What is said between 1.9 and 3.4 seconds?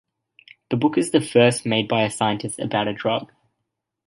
a scientist about a drug.